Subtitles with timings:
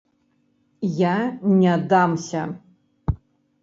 [1.01, 1.15] я
[1.61, 2.43] не дамся!.."